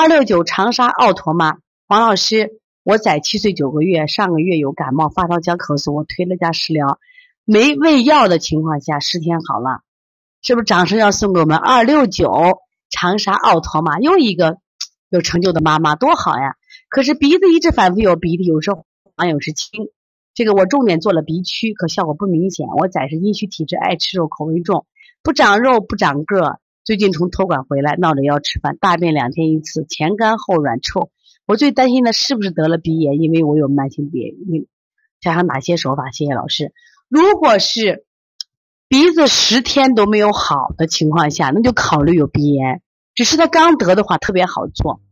[0.00, 1.56] 二六九长沙奥拓妈，
[1.88, 7.00] 黄老师，我崽七岁九个月，上个月有感冒、发烧加咳嗽，我推了加食疗，
[7.44, 9.80] 没喂药的情况下十天好了，
[10.40, 12.30] 是不是掌声要送给我们二六九
[12.90, 14.58] 长沙奥拓妈，又一个
[15.08, 16.54] 有成就的妈妈，多好呀！
[16.88, 18.84] 可是鼻子一直反复有鼻涕，有时候
[19.16, 19.88] 黄有时清，
[20.32, 22.68] 这个我重点做了鼻区，可效果不明显。
[22.68, 24.86] 我崽是阴虚体质，爱吃肉，口味重，
[25.24, 26.60] 不长肉不长个。
[26.88, 31.10] 最近从托管回来，闹着要吃饭，大便两天一次，前干后软臭。
[31.46, 34.32] 我最担心的是不是得了鼻炎，因为我有慢性鼻炎。
[35.20, 36.10] 加上哪些手法？
[36.10, 36.72] 谢谢老师。
[37.10, 38.06] 如果是
[38.88, 42.80] 鼻子十天都没有好的情况下，那就考虑有鼻炎。
[43.14, 45.02] 只是他刚得的话，特别好做，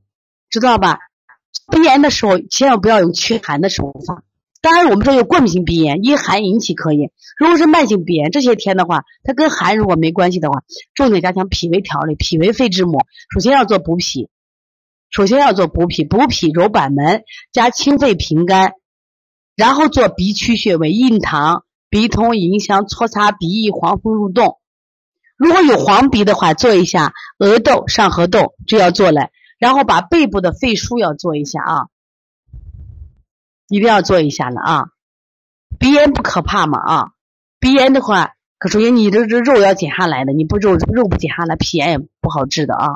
[0.48, 1.00] 知道吧？
[1.70, 4.24] 鼻炎的时候，千万不要用驱寒的手法。
[4.66, 7.12] 当然，我们说有过敏性鼻炎，因寒引起可以。
[7.38, 12.16] 如果是慢性鼻炎，这些天的话，它跟寒如果没关系的话，重点加强脾胃调理。
[12.16, 12.98] 脾为肺之母，
[13.32, 14.28] 首先要做补脾，
[15.08, 18.72] 首先要做补脾，补脾揉板门，加清肺平肝，
[19.54, 24.58] 然后做鼻区穴位，印堂、鼻通、迎香、搓擦鼻翼、黄风入洞。
[25.36, 29.30] 如果有黄鼻的话，做一下额窦、上颌窦，这要做来，
[29.60, 31.86] 然后把背部的肺腧要做一下啊。
[33.68, 34.84] 一定要做一下了啊！
[35.78, 37.06] 鼻炎不可怕嘛啊！
[37.58, 42.86] 鼻炎的话，可首先你这这肉要减下来的，你不肉肉不减下来，皮炎也不好治的啊！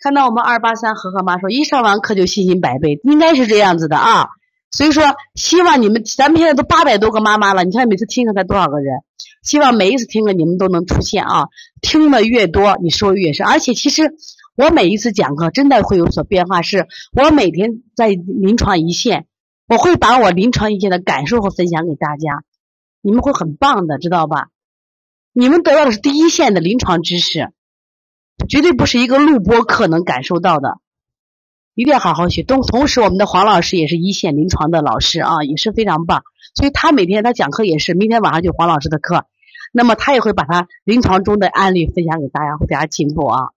[0.00, 4.28] 看到我们二八三和和妈说，一上完课就信心百倍，应该是这样子的啊！
[4.70, 5.04] 所以说，
[5.36, 8.98] 希望你们，咱们现在都八百多个妈妈了，你看每次听课才多少个人？
[9.42, 11.46] 希望每一次听课你们都能出现啊！
[11.80, 13.46] 听的越多，你收益越深。
[13.46, 14.14] 而且其实
[14.56, 19.26] 我每一次讲课真的会有所变化，是我每天在临床一线。
[19.66, 22.44] 我会把我临床一些的感受和分享给大家，
[23.00, 24.48] 你们会很棒的，知道吧？
[25.32, 27.52] 你们得到的是第一线的临床知识，
[28.48, 30.78] 绝对不是一个录播课能感受到的，
[31.74, 32.42] 一定要好好学。
[32.42, 36.22] 同同时，我们的黄老师也是一线临床的老师啊，也是非常棒。
[36.54, 39.26] 所以他每天他讲课也是，明天晚上就黄老师的课，
[39.72, 43.48] 那么他也会把他临床中的案例分享给大家，会大家进步啊。